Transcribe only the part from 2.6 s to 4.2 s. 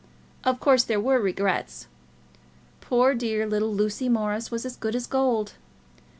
Poor dear little Lucy